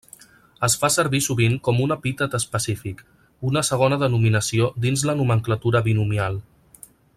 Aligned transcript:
Es 0.67 0.75
fa 0.83 0.89
servir 0.93 1.19
sovint 1.25 1.53
com 1.67 1.81
un 1.83 1.93
epítet 1.95 2.37
específic, 2.39 3.05
una 3.51 3.63
segona 3.69 4.01
denominació 4.05 4.71
dins 4.87 5.05
la 5.11 5.17
nomenclatura 5.21 5.87
binomial. 5.91 6.43